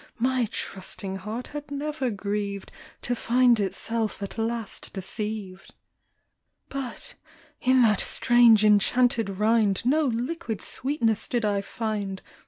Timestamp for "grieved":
2.09-2.71